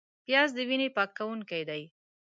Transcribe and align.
پیاز 0.25 0.49
د 0.57 0.59
وینې 0.69 0.87
پاکوونکی 0.95 1.61
دی 1.69 1.81